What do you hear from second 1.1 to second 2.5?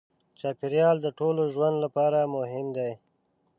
ټولو ژوند لپاره